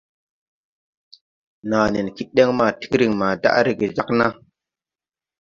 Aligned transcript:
Naa 1.69 1.87
nen 1.93 2.07
kid 2.15 2.29
den 2.35 2.49
maa 2.57 2.71
tigrin 2.79 3.13
maa 3.19 3.33
daʼ 3.41 3.55
rege 3.65 3.87
jāg 3.95 4.09
naa. 4.19 4.31